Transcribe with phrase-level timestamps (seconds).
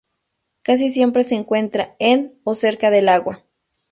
[0.63, 3.43] Casi siempre se encuentra en o cerca del agua.